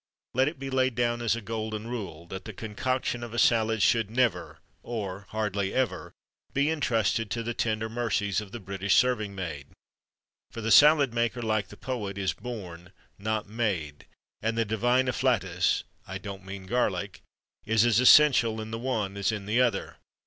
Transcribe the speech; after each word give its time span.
Let 0.33 0.47
it 0.47 0.57
be 0.57 0.71
laid 0.71 0.95
down 0.95 1.21
as 1.21 1.35
a 1.35 1.41
golden 1.41 1.85
rule, 1.87 2.25
that 2.25 2.45
the 2.45 2.53
concoction 2.53 3.21
of 3.21 3.35
a 3.35 3.37
salad 3.37 3.83
should 3.83 4.09
never, 4.09 4.57
or 4.81 5.27
hardly 5.29 5.75
ever, 5.75 6.11
be 6.55 6.71
entrusted 6.71 7.29
to 7.29 7.43
the 7.43 7.53
tender 7.53 7.87
mercies 7.87 8.41
of 8.41 8.51
the 8.51 8.59
British 8.59 8.95
serving 8.95 9.35
maid. 9.35 9.67
For 10.49 10.59
the 10.59 10.71
salad 10.71 11.13
maker, 11.13 11.43
like 11.43 11.67
the 11.67 11.77
poet, 11.77 12.17
is 12.17 12.33
born, 12.33 12.93
not 13.19 13.47
made; 13.47 14.07
and 14.41 14.57
the 14.57 14.65
divine 14.65 15.05
afflatus 15.07 15.83
I 16.07 16.17
don't 16.17 16.43
mean 16.43 16.65
garlic 16.65 17.21
is 17.67 17.85
as 17.85 17.99
essential 17.99 18.59
in 18.59 18.71
the 18.71 18.79
one 18.79 19.15
as 19.17 19.31
in 19.31 19.45
the 19.45 19.61
other. 19.61 19.97